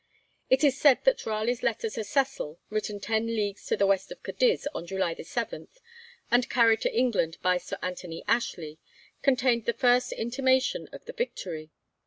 [0.49, 4.23] It is said that Raleigh's letter to Cecil, written ten leagues to the west of
[4.23, 5.67] Cadiz, on July 7,
[6.31, 8.79] and carried to England by Sir Anthony Ashley,
[9.21, 11.69] contained the first intimation of the victory.